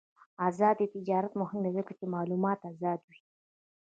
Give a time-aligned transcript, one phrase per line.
[0.47, 3.19] آزاد تجارت مهم دی ځکه چې معلومات آزادوي.